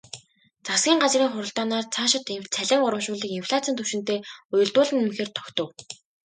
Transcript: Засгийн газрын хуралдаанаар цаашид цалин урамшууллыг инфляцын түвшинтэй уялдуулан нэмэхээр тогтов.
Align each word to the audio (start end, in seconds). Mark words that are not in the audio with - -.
Засгийн 0.67 0.99
газрын 1.03 1.31
хуралдаанаар 1.31 1.85
цаашид 1.93 2.23
цалин 2.55 2.81
урамшууллыг 2.85 3.29
инфляцын 3.39 3.77
түвшинтэй 3.77 4.19
уялдуулан 4.53 4.95
нэмэхээр 4.99 5.29
тогтов. 5.37 5.67